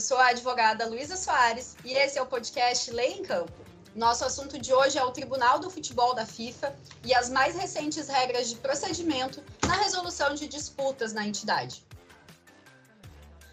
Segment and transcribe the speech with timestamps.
[0.00, 3.52] Eu sou a advogada Luísa Soares e esse é o podcast Lei em Campo.
[3.94, 8.08] Nosso assunto de hoje é o Tribunal do Futebol da FIFA e as mais recentes
[8.08, 11.86] regras de procedimento na resolução de disputas na entidade.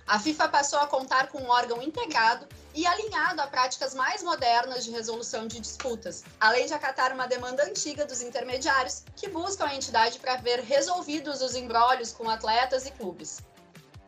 [0.08, 4.86] A FIFA passou a contar com um órgão integrado e alinhado a práticas mais modernas
[4.86, 9.76] de resolução de disputas, além de acatar uma demanda antiga dos intermediários que buscam a
[9.76, 13.40] entidade para ver resolvidos os embrólios com atletas e clubes.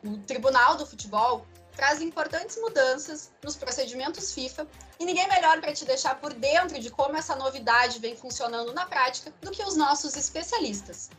[0.05, 1.45] O Tribunal do Futebol
[1.79, 4.67] traz importantes mudanças nos procedimentos FIFA
[4.99, 8.85] e ninguém melhor para te deixar por dentro de como essa novidade vem funcionando na
[8.85, 11.09] prática do que os nossos especialistas.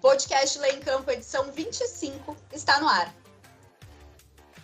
[0.00, 3.14] Podcast Lei em Campo, edição 25, está no ar.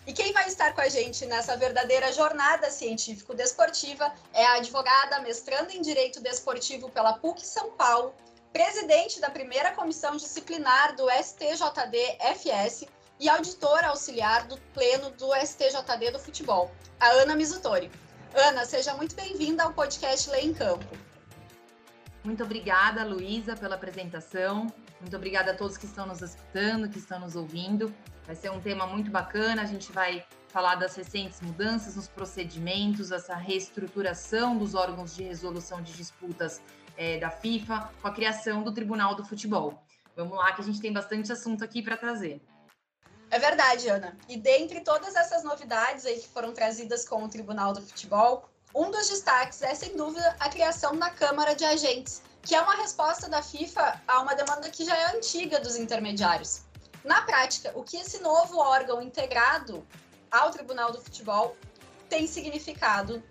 [0.05, 5.71] E quem vai estar com a gente nessa verdadeira jornada científico-desportiva é a advogada mestranda
[5.71, 8.13] em Direito Desportivo pela PUC São Paulo,
[8.51, 12.87] presidente da primeira comissão disciplinar do STJD-FS
[13.19, 17.89] e auditora auxiliar do Pleno do STJD do Futebol, a Ana Mizutori.
[18.33, 20.85] Ana, seja muito bem-vinda ao podcast Lei em Campo.
[22.23, 24.67] Muito obrigada, Luísa, pela apresentação.
[24.99, 27.93] Muito obrigada a todos que estão nos escutando, que estão nos ouvindo.
[28.25, 29.61] Vai ser um tema muito bacana.
[29.61, 35.81] A gente vai falar das recentes mudanças nos procedimentos, essa reestruturação dos órgãos de resolução
[35.81, 36.61] de disputas
[36.97, 39.81] é, da FIFA, com a criação do Tribunal do Futebol.
[40.15, 42.41] Vamos lá, que a gente tem bastante assunto aqui para trazer.
[43.35, 44.17] É verdade, Ana.
[44.29, 48.89] E dentre todas essas novidades aí que foram trazidas com o Tribunal do Futebol, um
[48.89, 53.27] dos destaques é, sem dúvida, a criação da Câmara de Agentes, que é uma resposta
[53.29, 56.61] da FIFA a uma demanda que já é antiga dos intermediários.
[57.03, 59.85] Na prática, o que esse novo órgão integrado
[60.31, 61.57] ao Tribunal do Futebol
[62.07, 63.21] tem significado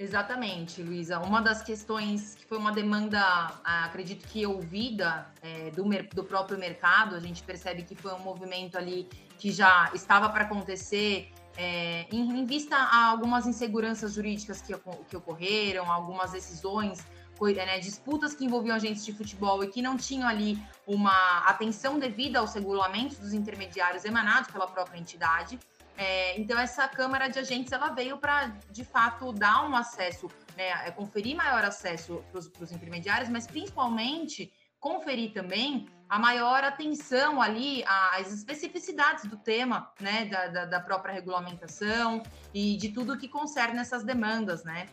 [0.00, 1.18] Exatamente, Luísa.
[1.18, 3.20] Uma das questões que foi uma demanda,
[3.62, 8.78] acredito que ouvida é, do, do próprio mercado, a gente percebe que foi um movimento
[8.78, 9.06] ali
[9.40, 14.72] que já estava para acontecer é, em, em, vista a algumas inseguranças jurídicas que,
[15.08, 17.04] que ocorreram, algumas decisões,
[17.40, 22.38] né, disputas que envolviam agentes de futebol e que não tinham ali uma atenção devida
[22.38, 25.58] aos regulamentos dos intermediários emanados pela própria entidade.
[25.96, 30.68] É, então, essa Câmara de Agentes ela veio para, de fato, dar um acesso, né,
[30.86, 37.84] é, conferir maior acesso para os intermediários, mas principalmente conferir também a maior atenção ali
[37.86, 43.78] às especificidades do tema, né, da, da, da própria regulamentação e de tudo que concerne
[43.78, 44.88] essas demandas, né.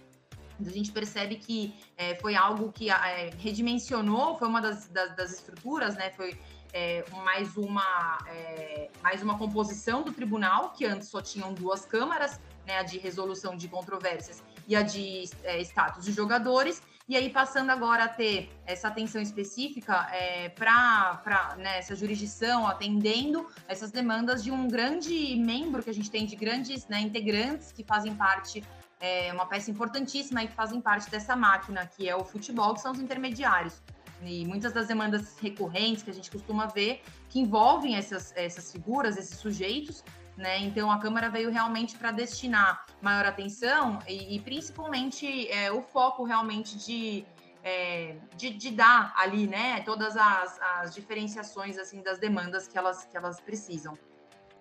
[0.60, 5.32] A gente percebe que é, foi algo que é, redimensionou, foi uma das, das, das
[5.32, 6.40] estruturas, né, foi
[6.74, 12.40] é, mais, uma, é, mais uma composição do tribunal, que antes só tinham duas câmaras,
[12.66, 17.30] né, a de resolução de controvérsias e a de é, status de jogadores, e aí
[17.30, 24.52] passando agora a ter essa atenção específica é, para né, jurisdição, atendendo essas demandas de
[24.52, 28.62] um grande membro que a gente tem, de grandes né, integrantes que fazem parte,
[29.00, 32.82] é, uma peça importantíssima e que fazem parte dessa máquina, que é o futebol, que
[32.82, 33.82] são os intermediários.
[34.22, 39.16] E muitas das demandas recorrentes que a gente costuma ver que envolvem essas, essas figuras,
[39.16, 40.04] esses sujeitos,
[40.38, 40.60] né?
[40.60, 46.24] Então a Câmara veio realmente para destinar maior atenção e, e principalmente é, o foco
[46.24, 47.26] realmente de,
[47.64, 49.82] é, de, de, dar ali, né?
[49.82, 53.98] Todas as, as diferenciações assim das demandas que elas, que elas precisam.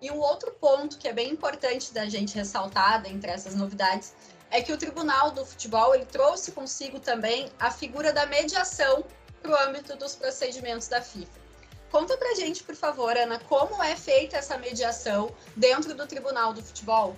[0.01, 4.15] E um outro ponto que é bem importante da gente ressaltar entre essas novidades
[4.49, 9.03] é que o Tribunal do Futebol ele trouxe consigo também a figura da mediação
[9.41, 11.46] para o âmbito dos procedimentos da FIFA.
[11.91, 16.61] Conta para gente, por favor, Ana, como é feita essa mediação dentro do Tribunal do
[16.61, 17.15] Futebol?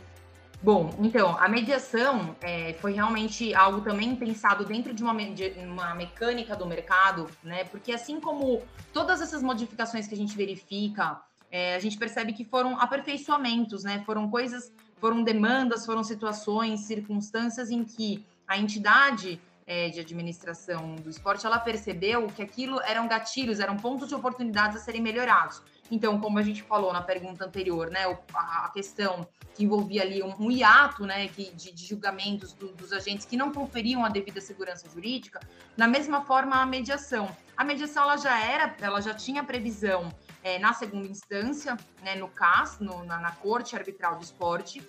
[0.61, 5.95] Bom, então, a mediação é, foi realmente algo também pensado dentro de uma, de uma
[5.95, 7.63] mecânica do mercado, né?
[7.63, 12.43] Porque assim como todas essas modificações que a gente verifica, é, a gente percebe que
[12.43, 14.03] foram aperfeiçoamentos, né?
[14.05, 21.11] Foram coisas, foram demandas, foram situações, circunstâncias em que a entidade é, de administração do
[21.11, 25.61] esporte, ela percebeu que aquilo eram gatilhos, eram pontos de oportunidades a serem melhorados.
[25.91, 30.35] Então, como a gente falou na pergunta anterior, né, a questão que envolvia ali um,
[30.39, 34.41] um hiato, né, que, de, de julgamentos do, dos agentes que não conferiam a devida
[34.41, 35.39] segurança jurídica,
[35.77, 37.29] na mesma forma a mediação.
[37.55, 40.11] A mediação ela já era, ela já tinha previsão
[40.43, 44.81] é, na segunda instância, né, no CAS, no, na, na Corte Arbitral do Esporte,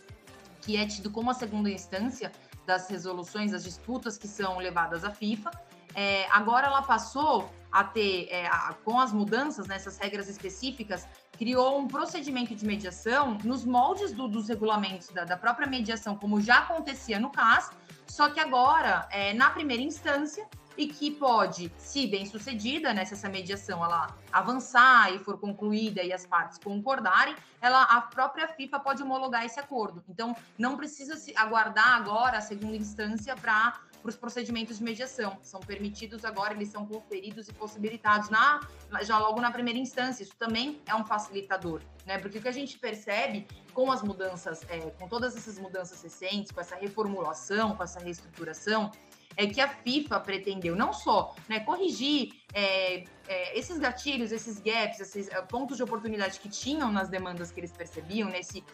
[0.63, 2.33] que é tido como a segunda instância
[2.71, 5.51] das resoluções, das disputas que são levadas à FIFA.
[5.93, 11.05] É, agora ela passou a ter, é, a, com as mudanças nessas regras específicas,
[11.37, 16.41] criou um procedimento de mediação nos moldes do, dos regulamentos da, da, própria mediação, como
[16.41, 17.73] já acontecia no CAS,
[18.07, 20.47] só que agora, é, na primeira instância,
[20.81, 26.03] e que pode, se bem sucedida, né, se essa mediação ela avançar e for concluída
[26.03, 30.03] e as partes concordarem, ela, a própria FIFA pode homologar esse acordo.
[30.09, 35.39] Então, não precisa se aguardar agora a segunda instância para para os procedimentos de mediação.
[35.43, 38.61] São permitidos agora, eles são conferidos e possibilitados na,
[39.03, 40.23] já logo na primeira instância.
[40.23, 42.19] Isso também é um facilitador, né?
[42.19, 46.51] Porque o que a gente percebe com as mudanças, é, com todas essas mudanças recentes,
[46.51, 48.91] com essa reformulação, com essa reestruturação,
[49.37, 55.01] é que a FIFA pretendeu não só né, corrigir é, é, esses gatilhos, esses gaps,
[55.01, 58.65] esses é, pontos de oportunidade que tinham nas demandas que eles percebiam, nesse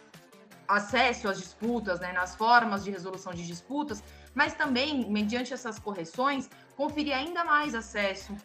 [0.67, 4.03] acesso às disputas, né, nas formas de resolução de disputas,
[4.35, 8.35] mas também, mediante essas correções, conferir ainda mais acesso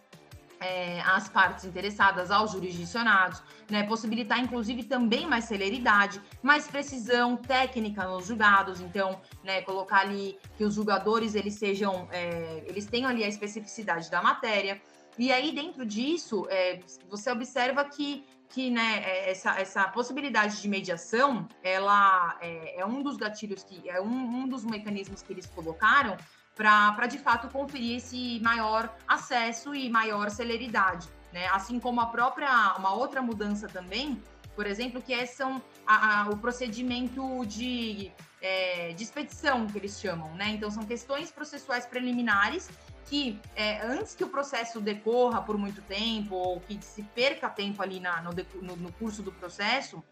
[0.63, 8.27] é, partes interessadas, aos jurisdicionados, né, possibilitar inclusive também mais celeridade, mais precisão técnica nos
[8.27, 13.29] julgados, então, né, colocar ali que os julgadores eles sejam, é, eles tenham ali a
[13.29, 14.81] especificidade da matéria.
[15.19, 20.69] E aí dentro disso, é, você observa que que né, é, essa, essa possibilidade de
[20.69, 25.47] mediação, ela é, é um dos gatilhos que é um, um dos mecanismos que eles
[25.47, 26.19] colocaram
[26.55, 31.47] para de fato conferir esse maior acesso e maior celeridade, né?
[31.49, 34.23] Assim como a própria uma outra mudança também,
[34.55, 39.99] por exemplo, que é são a, a, o procedimento de, é, de expedição que eles
[39.99, 40.51] chamam, né?
[40.51, 42.69] Então são questões processuais preliminares
[43.07, 47.83] que é, antes que o processo decorra por muito tempo ou que se perca tempo
[47.83, 48.31] ali na, no,
[48.63, 50.03] no, no curso do processo,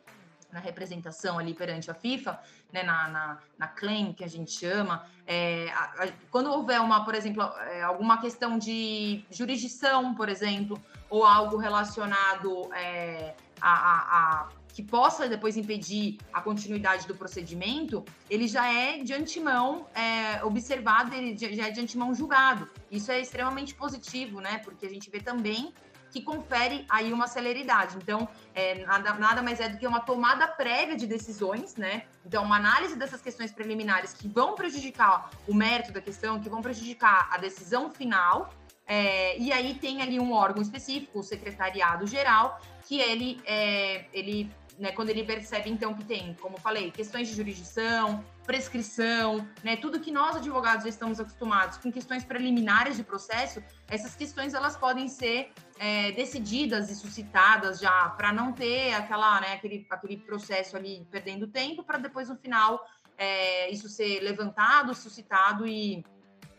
[0.53, 2.39] na representação ali perante a FIFA,
[2.73, 7.05] né, na, na, na claim que a gente chama, é, a, a, quando houver uma,
[7.05, 14.49] por exemplo, é, alguma questão de jurisdição, por exemplo, ou algo relacionado é, a, a
[14.73, 21.15] que possa depois impedir a continuidade do procedimento, ele já é de antemão é, observado,
[21.15, 22.69] ele já é de antemão julgado.
[22.91, 24.59] Isso é extremamente positivo, né?
[24.59, 25.73] Porque a gente vê também
[26.11, 27.97] que confere aí uma celeridade.
[27.97, 32.05] Então, é, nada, nada mais é do que uma tomada prévia de decisões, né?
[32.25, 36.61] Então, uma análise dessas questões preliminares que vão prejudicar o mérito da questão, que vão
[36.61, 38.53] prejudicar a decisão final.
[38.87, 44.51] É, e aí tem ali um órgão específico, o secretariado geral, que ele, é, ele
[44.81, 50.01] né, quando ele percebe, então, que tem, como falei, questões de jurisdição, prescrição, né, tudo
[50.01, 55.53] que nós, advogados, estamos acostumados com questões preliminares de processo, essas questões, elas podem ser
[55.79, 61.47] é, decididas e suscitadas já, para não ter aquela, né, aquele, aquele processo ali perdendo
[61.47, 62.83] tempo, para depois, no final,
[63.19, 66.03] é, isso ser levantado, suscitado e,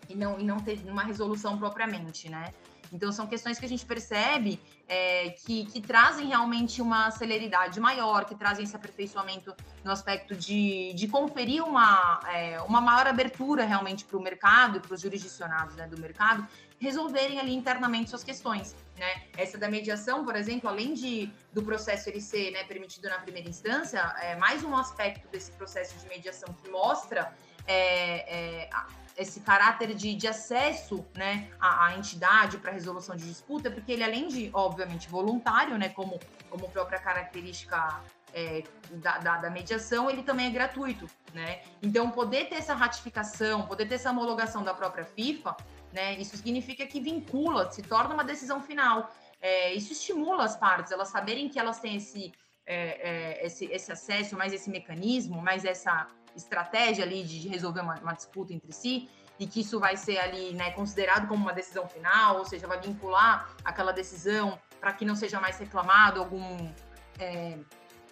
[0.07, 2.53] e, não, e não ter uma resolução propriamente, né?
[2.91, 8.25] Então, são questões que a gente percebe é, que, que, trazem realmente uma celeridade maior,
[8.25, 14.03] que trazem esse aperfeiçoamento no aspecto de, de conferir uma, é, uma maior abertura realmente
[14.03, 16.45] para o mercado e para os jurisdicionados né, do mercado
[16.81, 18.75] resolverem ali internamente suas questões.
[18.97, 19.23] Né?
[19.37, 23.47] Essa da mediação, por exemplo, além de do processo ele ser né, permitido na primeira
[23.47, 27.31] instância, é mais um aspecto desse processo de mediação que mostra
[27.67, 28.69] é, é,
[29.21, 34.03] esse caráter de, de acesso né, à, à entidade para resolução de disputa, porque ele,
[34.03, 36.19] além de, obviamente, voluntário, né, como,
[36.49, 38.01] como própria característica
[38.33, 41.07] é, da, da, da, mediação, ele também é gratuito.
[41.33, 41.61] Né?
[41.81, 45.55] Então, poder ter essa ratificação, poder ter essa homologação da própria FIFA,
[45.93, 49.13] né, isso significa que vincula, se torna uma decisão final.
[49.41, 52.31] É, isso estimula as partes, elas saberem que elas têm esse,
[52.65, 57.95] é, é esse, esse acesso, mais esse mecanismo, mais essa estratégia ali de resolver uma,
[57.99, 59.09] uma, disputa entre si
[59.39, 62.79] e que isso vai ser ali né, considerado como uma decisão final, ou seja, vai
[62.79, 66.71] vincular aquela decisão para que não seja mais reclamado algum
[67.19, 67.57] é,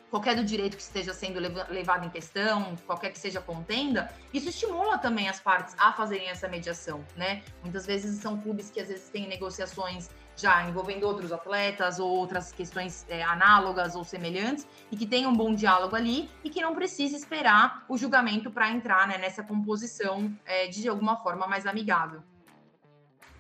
[0.10, 4.98] qualquer do direito que esteja sendo levado em questão, qualquer que seja contenda, isso estimula
[4.98, 7.44] também as partes a fazerem essa mediação, né?
[7.62, 12.52] Muitas vezes são clubes que às vezes têm negociações já envolvendo outros atletas ou outras
[12.52, 16.74] questões é, análogas ou semelhantes e que tenham um bom diálogo ali e que não
[16.74, 22.24] precise esperar o julgamento para entrar né, nessa composição é, de alguma forma mais amigável.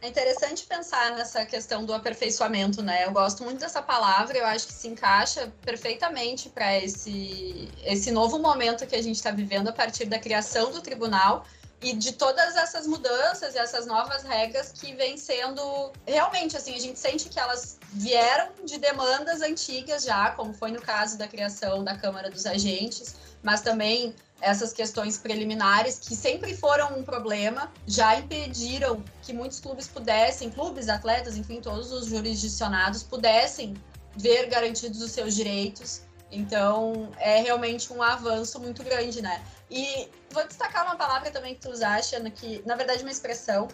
[0.01, 3.05] É interessante pensar nessa questão do aperfeiçoamento, né?
[3.05, 8.39] Eu gosto muito dessa palavra, eu acho que se encaixa perfeitamente para esse, esse novo
[8.39, 11.45] momento que a gente está vivendo a partir da criação do tribunal
[11.81, 16.79] e de todas essas mudanças e essas novas regras que vêm sendo realmente assim a
[16.79, 21.83] gente sente que elas vieram de demandas antigas já como foi no caso da criação
[21.83, 28.15] da Câmara dos Agentes mas também essas questões preliminares que sempre foram um problema já
[28.19, 33.73] impediram que muitos clubes pudessem clubes atletas enfim todos os jurisdicionados pudessem
[34.17, 39.43] ver garantidos os seus direitos então, é realmente um avanço muito grande, né?
[39.69, 43.67] E vou destacar uma palavra também que tu usaste, que na verdade é uma expressão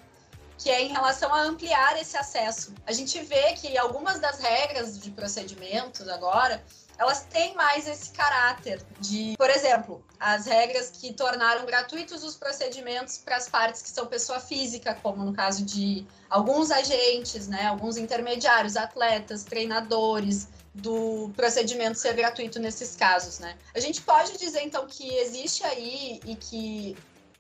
[0.58, 2.74] que é em relação a ampliar esse acesso.
[2.86, 6.64] A gente vê que algumas das regras de procedimentos agora
[6.98, 13.18] elas têm mais esse caráter de, por exemplo, as regras que tornaram gratuitos os procedimentos
[13.18, 17.98] para as partes que são pessoa física, como no caso de alguns agentes, né, alguns
[17.98, 23.58] intermediários, atletas, treinadores, do procedimento ser gratuito nesses casos, né?
[23.74, 26.98] A gente pode dizer então que existe aí e que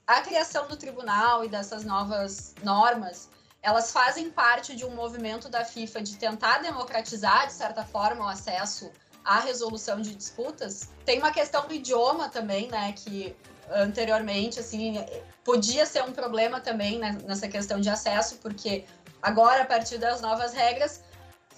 [0.07, 3.29] a criação do tribunal e dessas novas normas
[3.61, 8.27] elas fazem parte de um movimento da FIFA de tentar democratizar, de certa forma, o
[8.27, 8.91] acesso
[9.23, 10.89] a resolução de disputas.
[11.03, 13.35] Tem uma questão do idioma também, né, que
[13.71, 15.03] anteriormente, assim,
[15.43, 18.85] podia ser um problema também né, nessa questão de acesso, porque
[19.19, 21.03] agora, a partir das novas regras,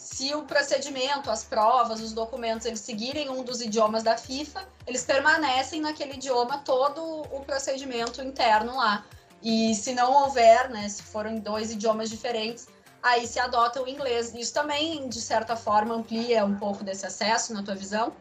[0.09, 5.03] se o procedimento, as provas, os documentos, eles seguirem um dos idiomas da FIFA, eles
[5.03, 9.05] permanecem naquele idioma todo o procedimento interno lá.
[9.43, 12.69] E se não houver, né, se forem dois idiomas diferentes,
[13.03, 14.33] aí se adota o inglês.
[14.33, 18.13] Isso também, de certa forma, amplia um pouco desse acesso, na tua visão?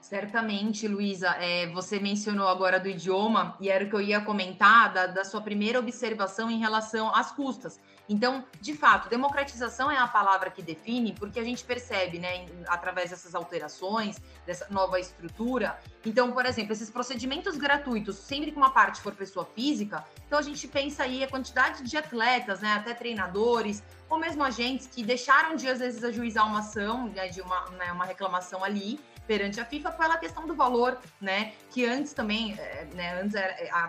[0.00, 1.36] Certamente, Luísa.
[1.38, 5.24] É, você mencionou agora do idioma, e era o que eu ia comentar da, da
[5.26, 7.78] sua primeira observação em relação às custas.
[8.08, 13.10] Então, de fato, democratização é a palavra que define, porque a gente percebe, né, através
[13.10, 15.78] dessas alterações, dessa nova estrutura.
[16.04, 20.42] Então, por exemplo, esses procedimentos gratuitos, sempre que uma parte for pessoa física, então a
[20.42, 25.54] gente pensa aí a quantidade de atletas, né, até treinadores, ou mesmo agentes que deixaram
[25.56, 29.00] de, às vezes, ajuizar uma ação, né, de uma, né, uma reclamação ali,
[29.32, 31.54] perante a FIFA pela questão do valor, né?
[31.70, 33.34] Que antes também, é, né, antes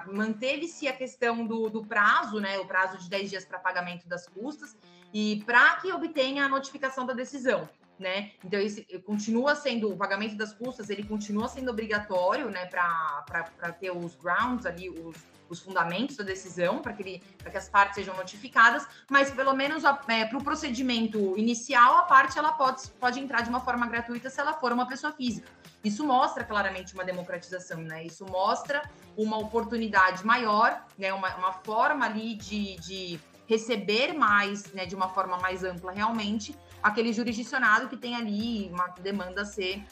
[0.07, 2.57] manteve-se a questão do, do, prazo, né?
[2.59, 4.73] O prazo de 10 dias para pagamento das custas,
[5.13, 7.67] e para que obtenha a notificação da decisão.
[7.99, 8.31] Né?
[8.43, 13.91] Então, esse continua sendo o pagamento das custas, ele continua sendo obrigatório, né, para ter
[13.91, 15.15] os grounds ali, os,
[15.49, 20.25] os fundamentos da decisão, para que, que as partes sejam notificadas, mas pelo menos é,
[20.25, 24.39] para o procedimento inicial, a parte ela pode, pode entrar de uma forma gratuita se
[24.39, 25.49] ela for uma pessoa física.
[25.83, 28.05] Isso mostra claramente uma democratização, né?
[28.05, 28.81] Isso mostra
[29.17, 31.13] uma oportunidade maior, né?
[31.13, 34.85] Uma, uma forma ali de, de receber mais, né?
[34.85, 39.83] De uma forma mais ampla, realmente, aquele jurisdicionado que tem ali uma demanda a ser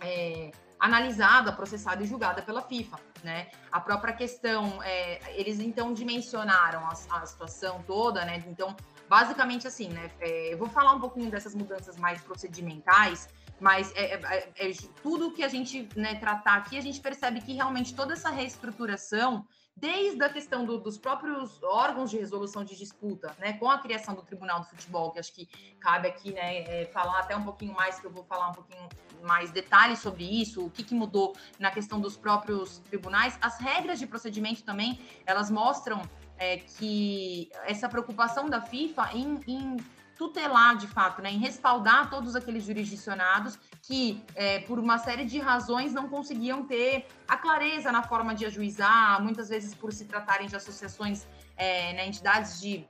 [0.00, 3.48] é, analisada, processada e julgada pela FIFA, né?
[3.72, 8.44] A própria questão, é, eles então dimensionaram a, a, situação toda, né?
[8.46, 8.76] Então,
[9.08, 10.10] basicamente assim, né?
[10.20, 13.28] É, eu vou falar um pouquinho dessas mudanças mais procedimentais,
[13.58, 17.40] mas é, é, é, é tudo que a gente né, tratar aqui, a gente percebe
[17.40, 22.76] que realmente toda essa reestruturação desde a questão do, dos próprios órgãos de resolução de
[22.76, 25.46] disputa, né, com a criação do Tribunal do Futebol, que acho que
[25.80, 28.88] cabe aqui, né, é, falar até um pouquinho mais, que eu vou falar um pouquinho
[29.22, 33.36] mais detalhes sobre isso, o que, que mudou na questão dos próprios tribunais.
[33.40, 36.02] As regras de procedimento também, elas mostram
[36.38, 39.76] é, que essa preocupação da FIFA em, em
[40.16, 45.38] tutelar de fato, né, em respaldar todos aqueles jurisdicionados que, é, por uma série de
[45.38, 50.46] razões, não conseguiam ter a clareza na forma de ajuizar, muitas vezes por se tratarem
[50.46, 52.86] de associações, é, né, entidades de,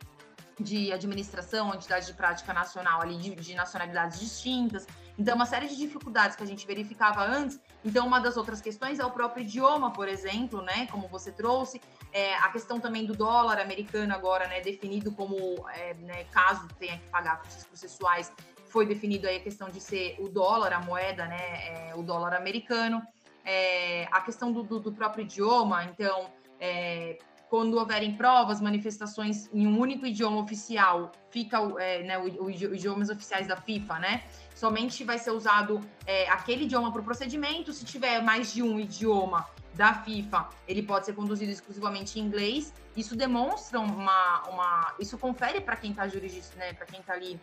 [0.59, 4.87] de administração, entidades de prática nacional ali de, de nacionalidades distintas.
[5.19, 7.61] Então, uma série de dificuldades que a gente verificava antes.
[7.85, 10.87] Então, uma das outras questões é o próprio idioma, por exemplo, né?
[10.90, 11.81] Como você trouxe.
[12.14, 14.61] É, a questão também do dólar americano agora, né?
[14.61, 15.37] Definido como,
[15.71, 18.33] é, né, caso tenha que pagar custos processuais,
[18.66, 21.90] foi definido aí a questão de ser o dólar, a moeda, né?
[21.90, 23.02] É, o dólar americano.
[23.44, 26.30] É, a questão do, do, do, próprio idioma, então,
[26.61, 27.18] é,
[27.50, 33.11] quando houverem provas, manifestações em um único idioma oficial, fica é, né, o, o, idiomas
[33.11, 34.23] oficiais da FIFA, né?
[34.54, 35.80] Somente vai ser usado
[36.28, 37.73] aquele idioma para o procedimento.
[37.73, 39.44] Se tiver mais de um idioma
[39.75, 42.73] da FIFA, ele pode ser conduzido exclusivamente em inglês.
[42.97, 44.43] Isso demonstra uma.
[44.49, 47.40] uma isso confere para quem está né, para quem está ali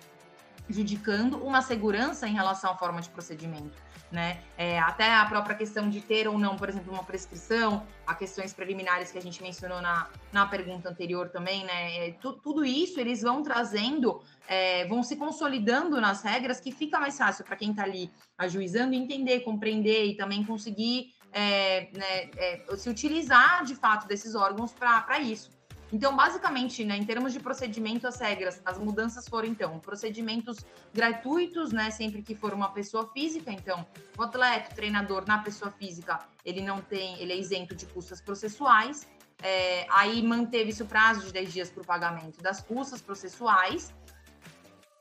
[0.70, 4.42] judicando uma segurança em relação à forma de procedimento né?
[4.58, 8.54] É, até a própria questão de ter ou não, por exemplo, uma prescrição, a questões
[8.54, 12.08] preliminares que a gente mencionou na, na pergunta anterior também, né?
[12.08, 17.00] É, tu, tudo isso eles vão trazendo, é, vão se consolidando nas regras que fica
[17.00, 22.76] mais fácil para quem está ali ajuizando entender, compreender e também conseguir é, né, é,
[22.78, 25.50] se utilizar de fato desses órgãos para isso.
[25.94, 31.74] Então, basicamente, né, em termos de procedimento, as regras, as mudanças foram, então, procedimentos gratuitos,
[31.74, 33.52] né, sempre que for uma pessoa física.
[33.52, 33.86] Então,
[34.18, 38.22] o atleta, o treinador na pessoa física, ele não tem, ele é isento de custas
[38.22, 39.06] processuais.
[39.44, 43.94] É, aí manteve-se o prazo de 10 dias para o pagamento das custas processuais.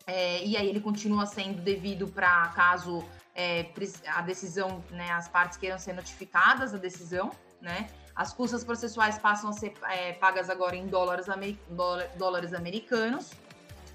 [0.06, 3.70] É, e aí ele continua sendo devido para caso é,
[4.06, 7.88] a decisão, né, as partes queiram ser notificadas da decisão, né?
[8.14, 11.26] as custas processuais passam a ser é, pagas agora em dólares,
[12.16, 13.32] dólares americanos.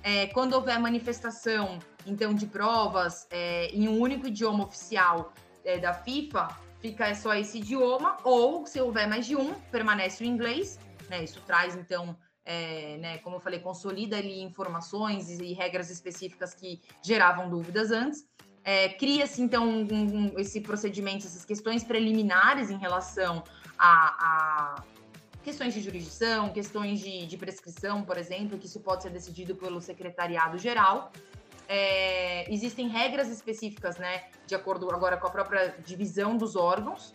[0.01, 5.93] É, quando houver manifestação, então, de provas é, em um único idioma oficial é, da
[5.93, 6.47] FIFA,
[6.79, 10.79] fica só esse idioma, ou se houver mais de um, permanece o inglês.
[11.09, 11.23] Né?
[11.23, 16.53] Isso traz, então, é, né, como eu falei, consolida ali informações e, e regras específicas
[16.53, 18.27] que geravam dúvidas antes.
[18.67, 23.43] É, Cria-se, então, um, um, esse procedimento, essas questões preliminares em relação
[23.77, 24.83] a, a
[25.43, 29.79] questões de jurisdição, questões de, de, prescrição, por exemplo, que isso pode ser decidido pelo
[29.79, 31.11] secretariado geral.
[31.67, 37.13] É, existem regras específicas, né, de acordo agora com a própria divisão dos órgãos,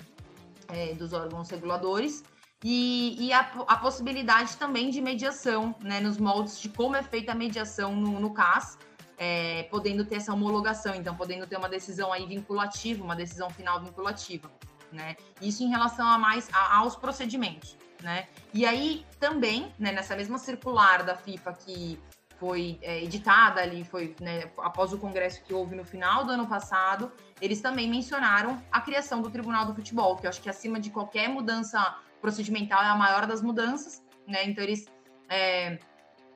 [0.69, 2.23] é, dos órgãos reguladores,
[2.62, 7.33] e, e a, a, possibilidade também de mediação, né, nos moldes de como é feita
[7.33, 8.78] a mediação no, no CAS,
[9.23, 13.79] é, podendo ter essa homologação, então podendo ter uma decisão aí vinculativa, uma decisão final
[13.79, 14.50] vinculativa,
[14.91, 15.15] né?
[15.43, 18.29] Isso em relação a mais a, aos procedimentos, né?
[18.55, 22.00] E aí também, né, nessa mesma circular da FIFA que
[22.39, 26.47] foi é, editada ali, foi né, após o congresso que houve no final do ano
[26.47, 27.12] passado,
[27.43, 30.89] eles também mencionaram a criação do Tribunal do Futebol, que eu acho que acima de
[30.89, 34.45] qualquer mudança procedimental é a maior das mudanças, né?
[34.47, 34.87] Então eles
[35.29, 35.79] é,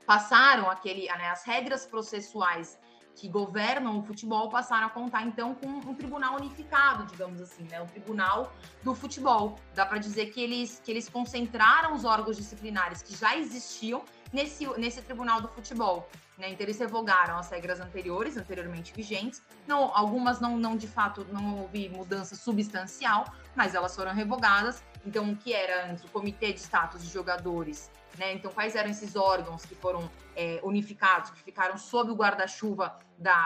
[0.07, 2.79] passaram aquele, né, as regras processuais
[3.17, 7.81] que governam o futebol passaram a contar então com um tribunal unificado, digamos assim, né?
[7.81, 9.57] O tribunal do futebol.
[9.75, 14.67] Dá para dizer que eles que eles concentraram os órgãos disciplinares que já existiam nesse
[14.79, 16.09] nesse tribunal do futebol.
[16.37, 16.51] Né?
[16.51, 19.41] Então eles revogaram as regras anteriores, anteriormente vigentes.
[19.67, 24.83] Não, algumas não, não de fato não houve mudança substancial, mas elas foram revogadas.
[25.07, 28.33] Então o que era antes o comitê de status de jogadores né?
[28.33, 32.99] Então, quais eram esses órgãos que foram é, unificados, que ficaram sob o guarda-chuva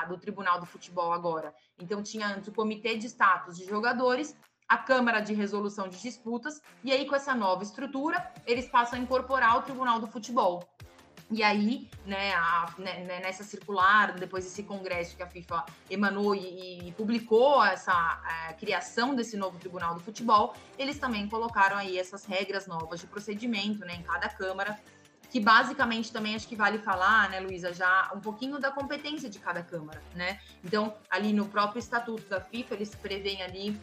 [0.09, 1.55] do Tribunal do Futebol agora?
[1.79, 4.37] Então, tinha antes o Comitê de Status de Jogadores,
[4.69, 9.03] a Câmara de Resolução de Disputas, e aí, com essa nova estrutura, eles passam a
[9.03, 10.69] incorporar o Tribunal do Futebol.
[11.31, 16.35] E aí, né, a, né, né, nessa circular, depois desse congresso que a FIFA emanou
[16.35, 21.99] e, e publicou essa a, criação desse novo Tribunal do Futebol, eles também colocaram aí
[21.99, 24.79] essas regras novas de procedimento, né, em cada Câmara,
[25.31, 29.39] que basicamente também acho que vale falar, né, Luísa, já um pouquinho da competência de
[29.39, 30.41] cada Câmara, né?
[30.65, 33.79] Então, ali no próprio estatuto da FIFA, eles prevêem ali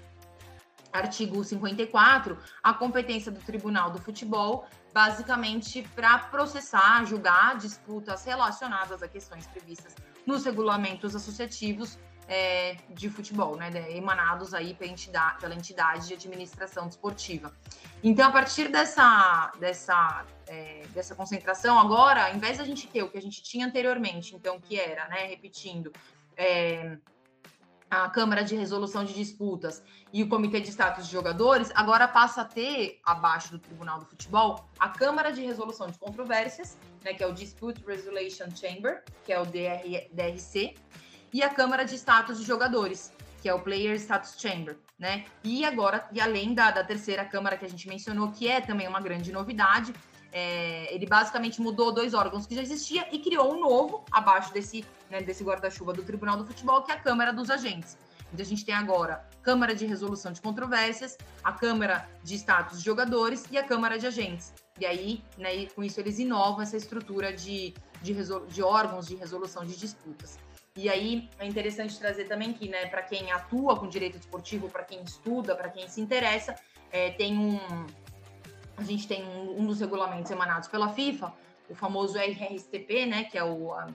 [0.95, 9.08] artigo 54, a competência do Tribunal do Futebol, basicamente para processar, julgar disputas relacionadas a
[9.08, 16.08] questões previstas nos regulamentos associativos é, de futebol, né, emanados aí pela entidade, pela entidade
[16.08, 17.53] de administração desportiva.
[18.03, 23.10] Então, a partir dessa, dessa, é, dessa concentração, agora, em vez da gente ter o
[23.10, 25.91] que a gente tinha anteriormente, então, que era, né, repetindo,
[26.36, 26.97] é,
[27.89, 32.41] a Câmara de Resolução de Disputas e o Comitê de Status de Jogadores, agora passa
[32.41, 37.24] a ter, abaixo do Tribunal do Futebol, a Câmara de Resolução de Controvérsias, né, que
[37.24, 40.76] é o Dispute Resolution Chamber, que é o DR, DRC,
[41.34, 45.26] e a Câmara de Status de Jogadores, que é o Player Status Chamber, né?
[45.43, 48.88] E agora, e além da, da terceira Câmara que a gente mencionou, que é também
[48.88, 49.93] uma grande novidade,
[50.38, 54.84] é, ele basicamente mudou dois órgãos que já existia e criou um novo abaixo desse,
[55.10, 57.98] né, desse guarda-chuva do Tribunal do Futebol, que é a Câmara dos Agentes.
[58.34, 62.84] Então a gente tem agora Câmara de Resolução de Controvérsias, a Câmara de Status de
[62.84, 64.54] Jogadores e a Câmara de Agentes.
[64.78, 68.13] E aí, né, com isso, eles inovam essa estrutura de, de,
[68.50, 70.38] de órgãos de resolução de disputas.
[70.76, 74.84] E aí é interessante trazer também que, né, para quem atua com direito desportivo, para
[74.84, 76.54] quem estuda, para quem se interessa,
[76.91, 77.58] é, tem um,
[78.77, 81.33] a gente tem um, um, dos regulamentos emanados pela FIFA,
[81.69, 83.88] o famoso RSTP, né, que é o, a,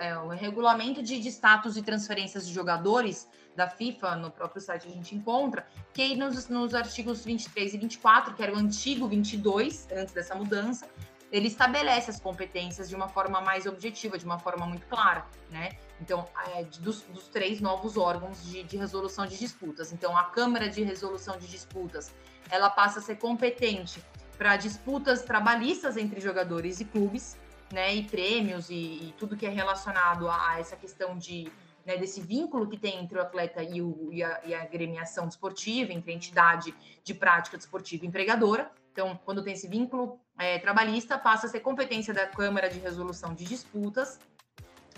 [0.00, 4.86] é o regulamento de, de status e transferências de jogadores da FIFA, no próprio site
[4.86, 9.88] a gente encontra, que nos, nos artigos 23 e 24, que era o antigo 22,
[9.92, 10.86] antes dessa mudança,
[11.32, 15.70] ele estabelece as competências de uma forma mais objetiva, de uma forma muito clara, né?
[16.00, 19.92] Então, é, dos, dos, três novos órgãos de, de resolução de disputas.
[19.92, 22.14] Então, a Câmara de Resolução de Disputas,
[22.50, 24.02] ela passa a ser competente
[24.36, 27.36] para disputas trabalhistas entre jogadores e clubes,
[27.72, 31.50] né, e prêmios e, e tudo que é relacionado a, a essa questão de
[31.84, 35.26] né, desse vínculo que tem entre o atleta e, o, e, a, e a agremiação
[35.26, 38.70] desportiva, entre a entidade de prática desportiva empregadora.
[38.92, 43.34] Então, quando tem esse vínculo é, trabalhista, passa a ser competência da Câmara de Resolução
[43.34, 44.18] de Disputas.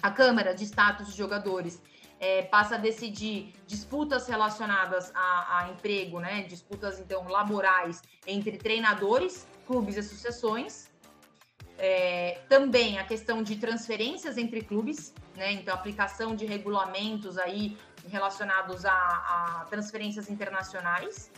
[0.03, 1.83] A Câmara de Status de Jogadores
[2.21, 6.43] é, passa a decidir disputas relacionadas a, a, emprego, né?
[6.43, 10.89] Disputas, então, laborais entre treinadores, clubes e associações.
[11.81, 15.53] É, também a questão de transferências entre clubes, né?
[15.53, 17.77] Então, aplicação de regulamentos aí
[18.09, 21.31] relacionados a, a transferências internacionais.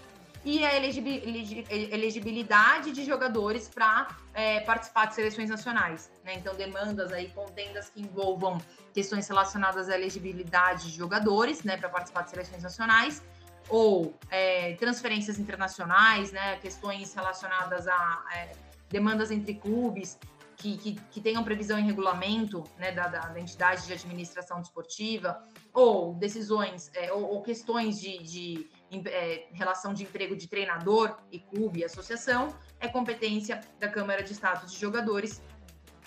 [0.45, 6.11] E a elegibilidade de jogadores para é, participar de seleções nacionais.
[6.25, 6.35] Né?
[6.35, 8.59] Então, demandas aí, contendas que envolvam
[8.93, 13.23] questões relacionadas à elegibilidade de jogadores né, para participar de seleções nacionais,
[13.69, 18.51] ou é, transferências internacionais, né, questões relacionadas a é,
[18.89, 20.19] demandas entre clubes
[20.57, 25.43] que, que, que, tenham previsão em regulamento né, da, da, da entidade de administração desportiva,
[25.73, 28.71] ou decisões, é, ou, ou, questões de, de
[29.07, 34.33] é, relação de emprego de treinador e clube e associação, é competência da Câmara de
[34.33, 35.43] Status de Jogadores.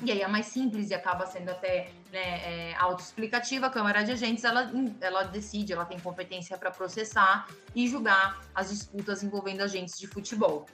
[0.03, 4.11] E aí a mais simples e acaba sendo até né, é, autoexplicativa, a Câmara de
[4.11, 9.97] Agentes, ela, ela decide, ela tem competência para processar e julgar as disputas envolvendo agentes
[9.97, 10.65] de futebol.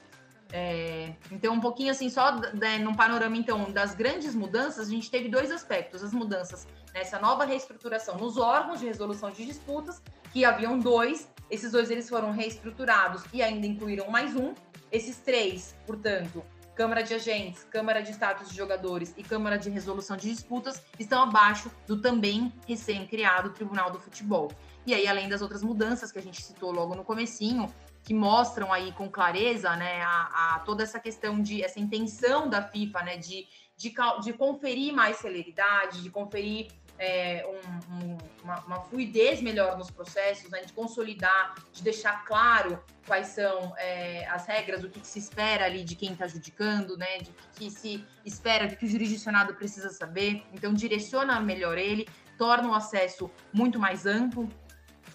[0.51, 5.11] É, então, um pouquinho assim, só né, num panorama então das grandes mudanças, a gente
[5.11, 10.01] teve dois aspectos: as mudanças nessa nova reestruturação nos órgãos de resolução de disputas,
[10.33, 14.53] que haviam dois, esses dois eles foram reestruturados e ainda incluíram mais um.
[14.91, 16.43] Esses três, portanto,
[16.75, 21.23] Câmara de Agentes, Câmara de Status de Jogadores e Câmara de Resolução de Disputas, estão
[21.23, 24.49] abaixo do também recém-criado Tribunal do Futebol.
[24.85, 27.67] E aí, além das outras mudanças que a gente citou logo no comecinho,
[28.03, 32.61] que mostram aí com clareza, né, a, a, toda essa questão de essa intenção da
[32.61, 38.81] FIFA, né, de, de, de conferir mais celeridade, de conferir é, um, um, uma, uma,
[38.81, 44.83] fluidez melhor nos processos, né, de consolidar, de deixar claro quais são é, as regras,
[44.83, 48.05] o que, que, se espera ali de quem está adjudicando, né, de que, que se
[48.25, 50.43] espera, o que o jurisdicionado precisa saber.
[50.53, 52.05] Então, direciona melhor ele,
[52.37, 54.49] torna o acesso muito mais amplo.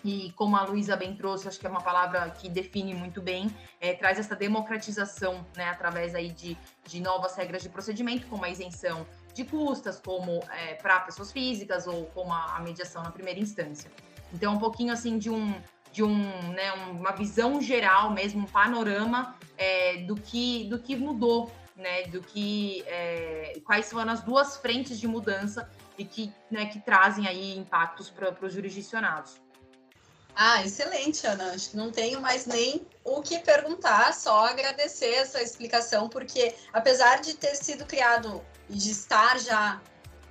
[0.02, 3.50] E como a Luísa bem trouxe, acho que é uma palavra que define muito bem,
[3.80, 8.50] é, traz essa democratização, né, através aí de, de novas regras de procedimento, como a
[8.50, 13.40] isenção de custas, como é, para pessoas físicas ou como a, a, mediação na primeira
[13.40, 13.90] instância.
[14.32, 15.54] Então, um pouquinho assim de um
[15.92, 16.16] de um,
[16.52, 22.20] né, uma visão geral mesmo, um panorama é, do que do que mudou, né, do
[22.20, 27.56] que é, quais foram as duas frentes de mudança e que, né, que trazem aí
[27.56, 29.40] impactos para os jurisdicionados.
[30.36, 31.52] Ah, excelente, Ana.
[31.52, 37.20] Acho que não tenho mais nem o que perguntar, só agradecer essa explicação, porque apesar
[37.20, 39.80] de ter sido criado e de estar já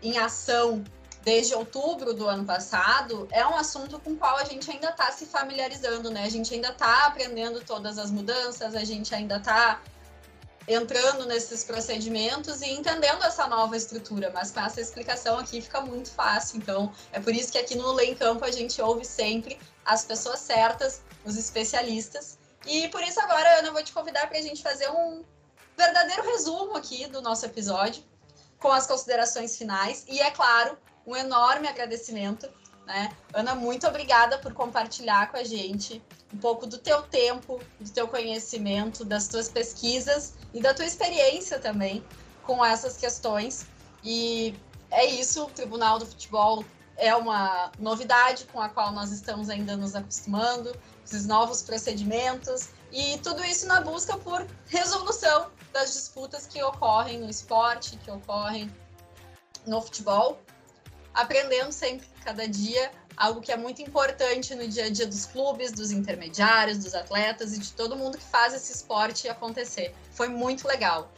[0.01, 0.83] em ação
[1.23, 5.09] desde outubro do ano passado, é um assunto com o qual a gente ainda está
[5.11, 6.25] se familiarizando, né?
[6.25, 9.81] A gente ainda está aprendendo todas as mudanças, a gente ainda está
[10.67, 16.11] entrando nesses procedimentos e entendendo essa nova estrutura, mas com essa explicação aqui fica muito
[16.11, 16.57] fácil.
[16.57, 20.39] Então, é por isso que aqui no Lei Campo a gente ouve sempre as pessoas
[20.39, 22.37] certas, os especialistas.
[22.65, 25.23] E por isso agora, Ana, eu vou te convidar para a gente fazer um
[25.75, 28.03] verdadeiro resumo aqui do nosso episódio,
[28.59, 32.49] com as considerações finais e, é claro, um enorme agradecimento.
[32.85, 33.11] Né?
[33.33, 36.01] Ana, muito obrigada por compartilhar com a gente
[36.33, 41.59] um pouco do teu tempo, do teu conhecimento, das tuas pesquisas e da tua experiência
[41.59, 42.03] também
[42.43, 43.65] com essas questões.
[44.03, 44.55] E
[44.89, 46.63] é isso, o Tribunal do Futebol
[46.97, 50.75] é uma novidade com a qual nós estamos ainda nos acostumando,
[51.05, 57.29] esses novos procedimentos e tudo isso na busca por resolução das disputas que ocorrem no
[57.29, 58.71] esporte, que ocorrem
[59.65, 60.39] no futebol,
[61.13, 65.71] aprendendo sempre, cada dia, algo que é muito importante no dia a dia dos clubes,
[65.71, 69.93] dos intermediários, dos atletas e de todo mundo que faz esse esporte acontecer.
[70.11, 71.11] Foi muito legal.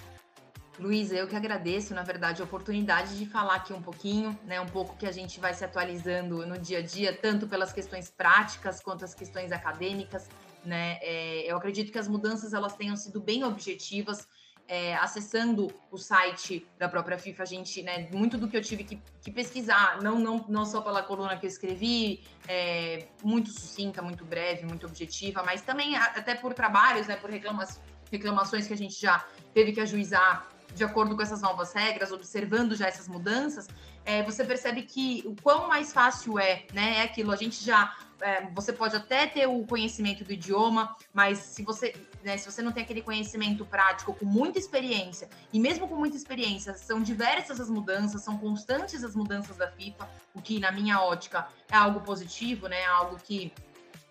[0.77, 4.65] Luísa, eu que agradeço, na verdade, a oportunidade de falar aqui um pouquinho, né, um
[4.65, 8.81] pouco que a gente vai se atualizando no dia a dia, tanto pelas questões práticas
[8.81, 10.27] quanto as questões acadêmicas,
[10.65, 14.27] né, é, eu acredito que as mudanças elas tenham sido bem objetivas,
[14.67, 18.83] é, acessando o site da própria FIFA, a gente, né, muito do que eu tive
[18.83, 24.01] que, que pesquisar, não, não, não só pela coluna que eu escrevi, é, muito sucinta,
[24.01, 27.79] muito breve, muito objetiva, mas também até por trabalhos, né, por reclamações,
[28.11, 32.75] reclamações que a gente já teve que ajuizar de acordo com essas novas regras, observando
[32.75, 33.67] já essas mudanças,
[34.05, 36.97] é, você percebe que o quão mais fácil é, né?
[36.97, 37.95] É aquilo, a gente já.
[38.21, 42.61] É, você pode até ter o conhecimento do idioma, mas se você, né, se você
[42.61, 47.59] não tem aquele conhecimento prático com muita experiência, e mesmo com muita experiência, são diversas
[47.59, 51.99] as mudanças, são constantes as mudanças da FIFA, o que, na minha ótica, é algo
[52.01, 52.85] positivo, né?
[52.85, 53.51] Algo que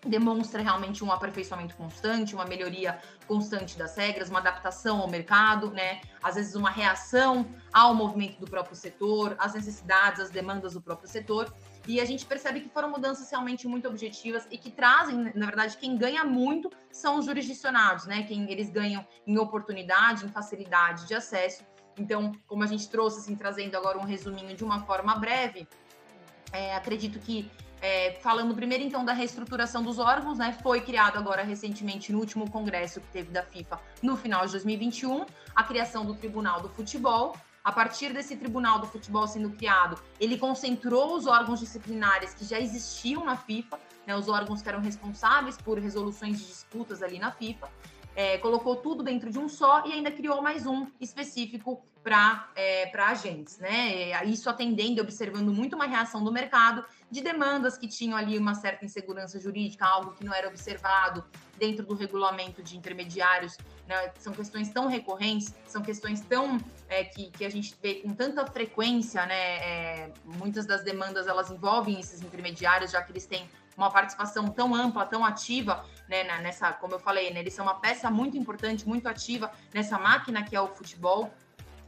[0.05, 6.01] demonstra realmente um aperfeiçoamento constante, uma melhoria constante das regras, uma adaptação ao mercado, né?
[6.21, 11.09] Às vezes uma reação ao movimento do próprio setor, às necessidades, às demandas do próprio
[11.09, 11.53] setor.
[11.87, 15.77] E a gente percebe que foram mudanças realmente muito objetivas e que trazem, na verdade,
[15.77, 18.23] quem ganha muito são os jurisdicionados, né?
[18.23, 21.63] Quem eles ganham em oportunidade, em facilidade de acesso.
[21.97, 25.67] Então, como a gente trouxe, assim, trazendo agora um resuminho de uma forma breve,
[26.51, 27.49] é, acredito que
[27.81, 30.57] É, falando primeiro então da reestruturação dos órgãos, né?
[30.63, 35.25] Foi criado agora recentemente no último congresso que teve da FIFA no final de 2021,
[35.55, 37.35] a criação do Tribunal do Futebol.
[37.63, 42.59] A partir desse Tribunal do Futebol sendo criado, ele concentrou os órgãos disciplinares que já
[42.59, 47.31] existiam na FIFA, né, os órgãos que eram responsáveis por resoluções de disputas ali na
[47.31, 47.67] FIFA,
[48.15, 52.91] é, colocou tudo dentro de um só e ainda criou mais um específico para é,
[53.01, 54.23] agentes, né?
[54.25, 58.53] Isso atendendo e observando muito uma reação do mercado de demandas que tinham ali uma
[58.53, 61.23] certa insegurança jurídica, algo que não era observado
[61.57, 63.57] dentro do regulamento de intermediários.
[63.87, 64.11] Né?
[64.19, 68.45] São questões tão recorrentes, são questões tão é, que, que a gente vê com tanta
[68.45, 69.43] frequência, né?
[69.71, 74.75] É, muitas das demandas elas envolvem esses intermediários, já que eles têm uma participação tão
[74.75, 78.87] ampla, tão ativa, né, nessa, como eu falei, né, eles são uma peça muito importante,
[78.87, 81.33] muito ativa nessa máquina que é o futebol.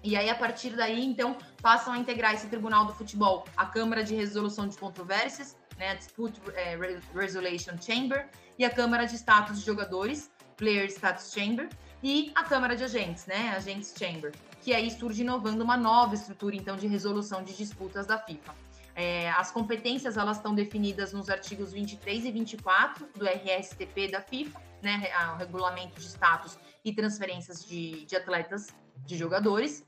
[0.08, 4.06] E aí, a partir daí, então, passam a integrar esse Tribunal do Futebol, a Câmara
[4.06, 6.78] de Resolução de Controvérsias, né, Dispute é,
[7.14, 11.68] Resolution Chamber, e a Câmara de Status de Jogadores, Player Status Chamber,
[12.02, 16.56] e a Câmara de Agentes, né, Agents Chamber, que aí surge inovando uma nova estrutura,
[16.56, 18.56] então, de resolução de disputas da FIFA.
[18.96, 24.62] É, as competências elas estão definidas nos artigos 23 e 24 do RSTP da FIFA,
[24.82, 28.68] né, o regulamento de status e transferências de, de atletas,
[29.06, 29.86] de jogadores.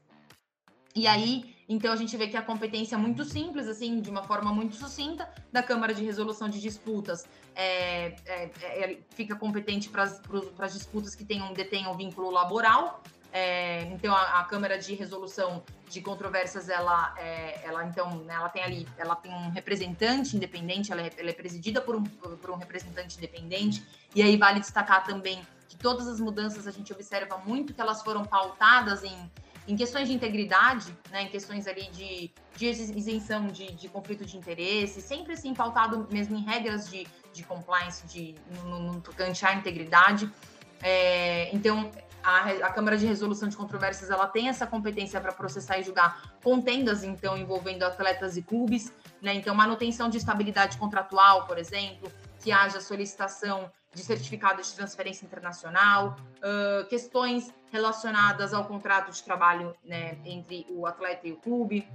[0.96, 4.24] E aí, então a gente vê que a competência é muito simples, assim, de uma
[4.24, 10.04] forma muito sucinta, da Câmara de Resolução de Disputas é, é, é, fica competente para
[10.04, 16.02] as disputas que tenham, detenham vínculo laboral, é, então a, a, Câmara de Resolução de
[16.02, 21.02] Controvérsias, ela, é, ela então, né, ela tem ali, ela tem um representante independente, ela
[21.02, 23.86] é, ela presidida por um, por um representante independente.
[24.16, 28.02] E aí vale destacar também que todas as mudanças a gente observa muito que elas
[28.02, 29.32] foram pautadas em,
[29.70, 34.36] em questões de integridade, né, em questões ali de, de isenção de, de conflito de
[34.36, 39.54] interesse, sempre assim pautado mesmo em regras de, de compliance, de no, no tocante à
[39.54, 40.30] integridade.
[40.82, 41.92] É, então
[42.24, 46.20] a, a, Câmara de Resolução de Controvérsias ela tem essa competência para processar e julgar
[46.44, 49.36] contendas, então, envolvendo atletas e clubes, né?
[49.36, 56.16] Então, manutenção de estabilidade contratual, por exemplo, que haja solicitação de certificado de transferência internacional,
[56.38, 61.88] uh, questões relacionadas ao contrato de trabalho né, entre o atleta e o clube,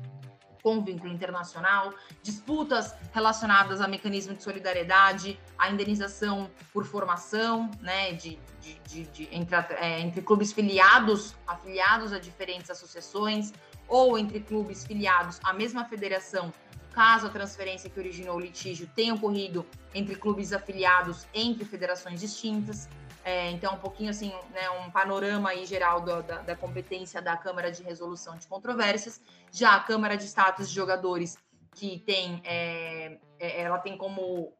[0.64, 8.38] com vínculo internacional, disputas relacionadas a mecanismo de solidariedade, a indenização por formação, né, de,
[8.62, 13.52] de, de, de entre, é, entre clubes filiados, afiliados a diferentes associações,
[13.86, 16.50] ou entre clubes filiados à mesma federação,
[16.94, 22.88] caso a transferência que originou o litígio tenha ocorrido entre clubes afiliados entre federações distintas.
[23.24, 27.36] É, então, um pouquinho assim, né, um panorama aí geral do, da, da, competência da
[27.36, 29.20] Câmara de Resolução de Controvérsias.
[29.50, 31.36] Já a Câmara de Status de Jogadores,
[31.74, 34.52] que tem, é, é, ela tem como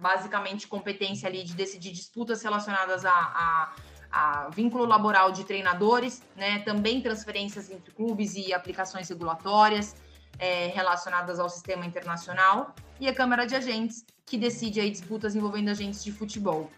[0.00, 3.74] basicamente competência ali de decidir disputas relacionadas a, a,
[4.10, 9.94] a vínculo laboral de treinadores, né, também transferências entre clubes e aplicações regulatórias
[10.38, 15.70] é, relacionadas ao sistema internacional, e a Câmara de Agentes, que decide aí disputas envolvendo
[15.70, 16.70] agentes de futebol.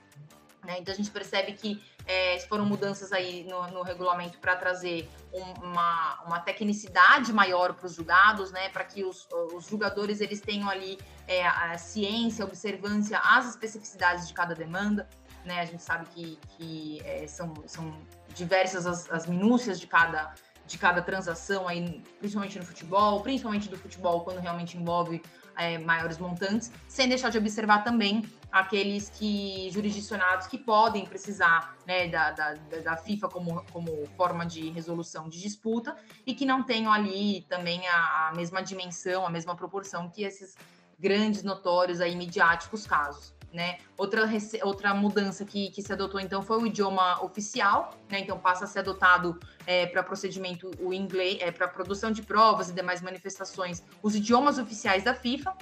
[0.64, 0.76] Né?
[0.80, 5.64] Então a gente percebe que é, foram mudanças aí no, no regulamento para trazer um,
[5.64, 8.70] uma, uma tecnicidade maior para os julgados, né?
[8.70, 14.26] Para que os, os jogadores eles tenham ali é, a ciência, a observância, as especificidades
[14.26, 15.06] de cada demanda.
[15.44, 15.60] Né?
[15.60, 17.94] A gente sabe que, que é, são, são
[18.34, 20.34] diversas as, as minúcias de cada,
[20.68, 25.22] de cada transação aí, principalmente no futebol, principalmente do futebol quando realmente envolve
[25.56, 32.06] é, maiores montantes, sem deixar de observar também aqueles que jurisdicionados que podem precisar né,
[32.06, 32.54] da, da,
[32.84, 37.86] da, FIFA como, como forma de resolução de disputa e que não tenham ali também
[37.88, 40.54] a, a mesma dimensão, a mesma proporção que esses
[40.98, 43.37] grandes, notórios, aí, midiáticos casos.
[43.50, 43.78] Né?
[43.96, 44.28] Outra,
[44.62, 48.20] outra mudança que, que se adotou então foi o idioma oficial, né?
[48.20, 52.68] Então passa a ser adotado é, para procedimento o inglês, é, para produção de provas
[52.68, 55.56] e demais manifestações, os idiomas oficiais da FIFA,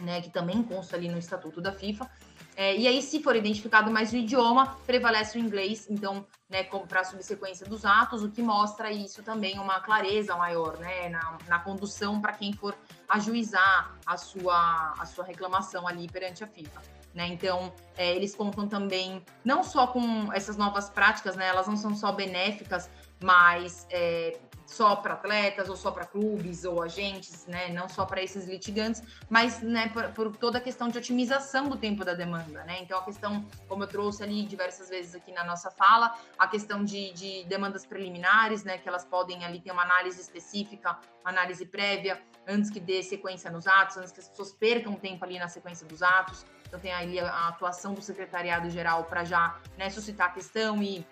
[0.00, 2.08] né, que também consta ali no estatuto da FIFA.
[2.56, 7.00] É, e aí, se for identificado mais o idioma, prevalece o inglês, então, né, para
[7.00, 11.58] a subsequência dos atos, o que mostra isso também uma clareza maior, né, na, na
[11.60, 12.76] condução para quem for
[13.08, 16.97] ajuizar a sua, a sua reclamação ali perante a FIFA.
[17.14, 17.26] Né?
[17.28, 21.48] Então, é, eles contam também não só com essas novas práticas, né?
[21.48, 22.88] Elas não são só benéficas,
[23.20, 27.70] mas é, só para atletas ou só para clubes ou agentes, né?
[27.70, 31.76] Não só para esses litigantes, mas né, por, por, toda a questão de otimização do
[31.76, 32.78] tempo da demanda, né?
[32.82, 36.84] Então a questão, como eu trouxe ali diversas vezes aqui na nossa fala, a questão
[36.84, 38.76] de, de demandas preliminares, né?
[38.76, 43.66] Que elas podem ali ter uma análise específica, análise prévia, antes que dê sequência nos
[43.66, 46.44] atos, antes que as pessoas percam tempo ali na sequência dos atos.
[46.68, 50.82] Então tem ali a, a atuação do secretariado geral para já né, suscitar a questão
[50.82, 51.04] e,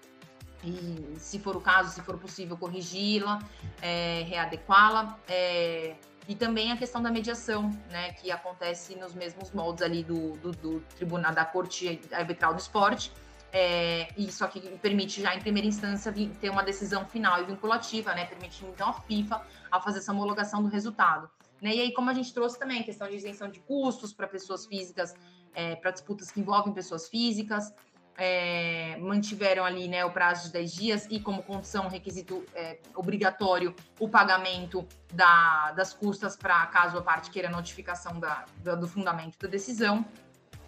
[0.63, 3.41] e, se for o caso, se for possível, corrigi-la,
[3.83, 5.19] é, readequá-la.
[5.27, 5.97] É,
[6.29, 10.51] e também a questão da mediação, né, que acontece nos mesmos moldes ali do, do,
[10.53, 13.13] do Tribunal da Corte Arbitral do Esporte,
[13.53, 18.13] é, e só que permite já em primeira instância ter uma decisão final e vinculativa,
[18.13, 19.41] né, permitindo então a FIFA
[19.71, 21.31] a fazer essa homologação do resultado.
[21.61, 21.77] Né?
[21.77, 25.15] E aí, como a gente trouxe também, questão de isenção de custos para pessoas físicas,
[25.57, 27.73] é, para disputas que envolvem pessoas físicas,
[28.19, 33.75] é, mantiveram ali né, o prazo de 10 dias e, como condição, requisito é, obrigatório,
[33.99, 39.49] o pagamento da, das custas para caso a parte queira notificação da, do fundamento da
[39.49, 40.05] decisão.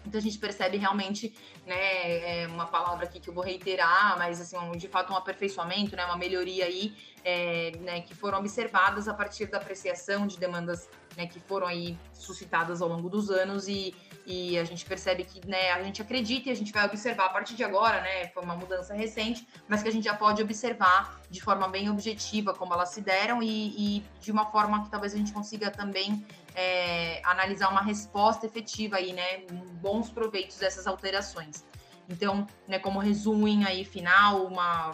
[0.05, 1.33] Então a gente percebe realmente,
[1.65, 5.95] né, é uma palavra aqui que eu vou reiterar, mas assim, de fato um aperfeiçoamento,
[5.95, 10.89] né, uma melhoria aí, é, né, que foram observadas a partir da apreciação de demandas
[11.17, 13.93] né, que foram aí suscitadas ao longo dos anos e,
[14.25, 17.29] e a gente percebe que né, a gente acredita e a gente vai observar a
[17.29, 21.19] partir de agora, né, foi uma mudança recente, mas que a gente já pode observar
[21.29, 25.13] de forma bem objetiva como elas se deram e, e de uma forma que talvez
[25.13, 26.25] a gente consiga também
[26.59, 29.45] é, analisar uma resposta efetiva aí, né,
[29.81, 31.63] bons proveitos dessas alterações.
[32.09, 34.91] Então, né, como resumo aí final, uma,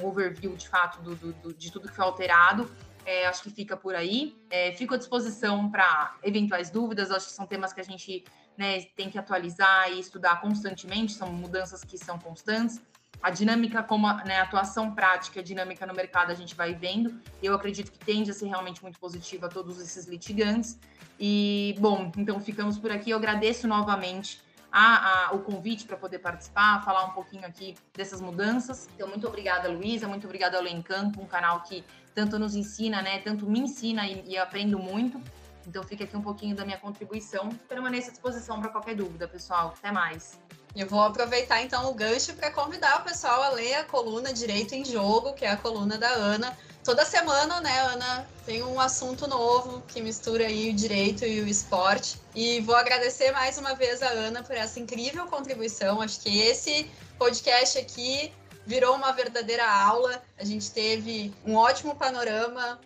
[0.00, 2.70] um overview de fato do, do, de tudo que foi alterado,
[3.04, 4.36] é, acho que fica por aí.
[4.50, 7.10] É, fico à disposição para eventuais dúvidas.
[7.10, 8.22] Acho que são temas que a gente
[8.56, 11.14] né, tem que atualizar e estudar constantemente.
[11.14, 12.80] São mudanças que são constantes.
[13.22, 17.20] A dinâmica, como a né, atuação prática, a dinâmica no mercado, a gente vai vendo.
[17.42, 20.78] Eu acredito que tende a ser realmente muito positiva a todos esses litigantes.
[21.18, 23.10] E, bom, então ficamos por aqui.
[23.10, 24.40] Eu agradeço novamente
[24.72, 28.88] a, a, o convite para poder participar, falar um pouquinho aqui dessas mudanças.
[28.94, 33.18] Então, muito obrigada, Luísa, muito obrigada ao Lencampo, um canal que tanto nos ensina, né,
[33.18, 35.20] tanto me ensina e, e aprendo muito.
[35.66, 37.50] Então, fica aqui um pouquinho da minha contribuição.
[37.68, 39.74] Permaneça à disposição para qualquer dúvida, pessoal.
[39.76, 40.40] Até mais.
[40.74, 44.74] Eu vou aproveitar então o gancho para convidar o pessoal a ler a coluna Direito
[44.74, 46.56] em Jogo, que é a coluna da Ana.
[46.84, 51.48] Toda semana, né, Ana, tem um assunto novo que mistura aí o direito e o
[51.48, 52.20] esporte.
[52.34, 56.00] E vou agradecer mais uma vez a Ana por essa incrível contribuição.
[56.00, 58.32] Acho que esse podcast aqui
[58.64, 60.22] virou uma verdadeira aula.
[60.38, 62.80] A gente teve um ótimo panorama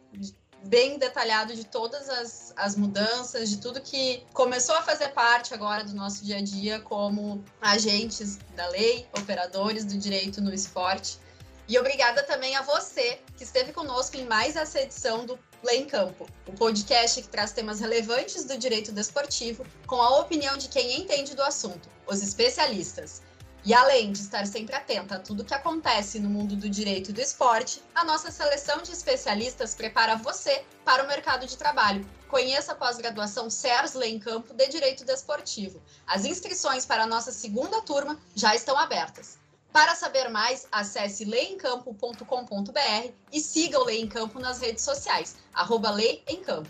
[0.66, 5.84] bem detalhado de todas as, as mudanças, de tudo que começou a fazer parte agora
[5.84, 11.18] do nosso dia a dia como agentes da lei, operadores do direito no esporte.
[11.66, 15.86] E obrigada também a você que esteve conosco em mais essa edição do Play em
[15.86, 21.00] Campo, o podcast que traz temas relevantes do direito desportivo com a opinião de quem
[21.00, 23.22] entende do assunto, os especialistas.
[23.64, 27.12] E além de estar sempre atenta a tudo que acontece no mundo do direito e
[27.14, 32.06] do esporte, a nossa seleção de especialistas prepara você para o mercado de trabalho.
[32.28, 35.82] Conheça a pós-graduação CERS Lei em Campo de Direito Desportivo.
[36.06, 39.38] As inscrições para a nossa segunda turma já estão abertas.
[39.72, 45.90] Para saber mais, acesse leemcampo.com.br e siga o Lei em Campo nas redes sociais, arroba
[45.90, 46.68] Lei em Campo.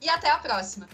[0.00, 0.88] E até a próxima!